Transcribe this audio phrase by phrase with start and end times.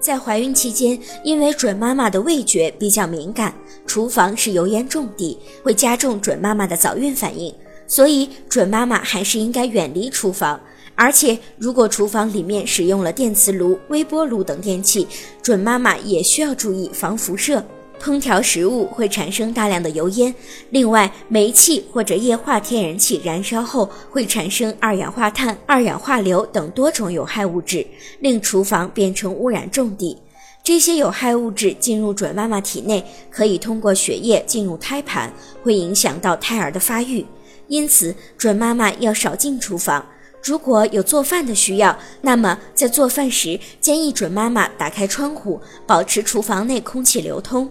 [0.00, 3.52] 在怀孕期间，因为准妈妈的味觉比较敏感，
[3.86, 7.52] 厨房是油烟重地，会加重准妈妈的早孕反应，
[7.86, 10.60] 所以准妈妈还是应该远离厨房。
[10.94, 15.06] 而且，如果厨房里面使用了电磁炉、微波炉等电器，
[15.42, 17.64] 准妈妈也需要注意防辐射。
[18.00, 20.34] 烹调食物会产生大量的油烟，
[20.70, 27.86] 另外，煤气或者液化天然气燃烧后会产生二氧化碳、二氧化硫等多种有害物质，
[28.20, 30.16] 令厨房变成污染重地。
[30.62, 37.24] 这些有害物质进入准妈妈体内，可以通过血液进入胎盘，会影响到胎儿的发育。
[37.68, 40.04] 因此，准妈妈要少进厨房。
[40.42, 47.70] 如果有做饭的需要，那么在做饭时，建议准妈妈打开窗户，保持厨房内空气流通。